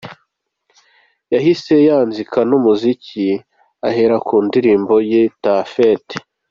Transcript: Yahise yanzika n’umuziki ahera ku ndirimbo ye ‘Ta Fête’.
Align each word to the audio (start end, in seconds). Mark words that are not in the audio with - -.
Yahise 1.33 1.73
yanzika 1.87 2.39
n’umuziki 2.49 3.27
ahera 3.87 4.15
ku 4.27 4.35
ndirimbo 4.47 4.93
ye 5.11 5.23
‘Ta 5.41 5.55
Fête’. 5.73 6.15